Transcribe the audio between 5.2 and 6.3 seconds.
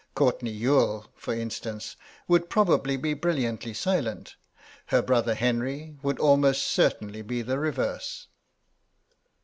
Henry would